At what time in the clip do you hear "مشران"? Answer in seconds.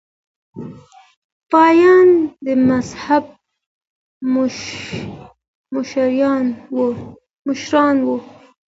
5.75-7.97